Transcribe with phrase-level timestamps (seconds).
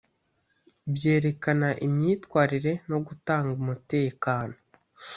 [0.93, 4.55] byerekana imyitwarire no gutanga umutekano